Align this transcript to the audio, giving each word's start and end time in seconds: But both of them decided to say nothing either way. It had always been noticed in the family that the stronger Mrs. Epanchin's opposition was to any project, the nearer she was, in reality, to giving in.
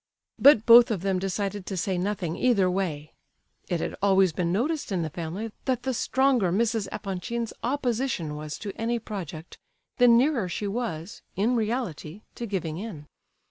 But 0.39 0.65
both 0.65 0.89
of 0.89 1.01
them 1.01 1.19
decided 1.19 1.67
to 1.67 1.77
say 1.77 1.95
nothing 1.95 2.35
either 2.35 2.67
way. 2.71 3.13
It 3.69 3.79
had 3.81 3.95
always 4.01 4.31
been 4.33 4.51
noticed 4.51 4.91
in 4.91 5.03
the 5.03 5.11
family 5.11 5.51
that 5.65 5.83
the 5.83 5.93
stronger 5.93 6.51
Mrs. 6.51 6.87
Epanchin's 6.91 7.53
opposition 7.61 8.35
was 8.35 8.57
to 8.57 8.73
any 8.77 8.97
project, 8.97 9.59
the 9.97 10.07
nearer 10.07 10.49
she 10.49 10.65
was, 10.65 11.21
in 11.35 11.55
reality, 11.55 12.21
to 12.33 12.47
giving 12.47 12.79
in. 12.79 13.05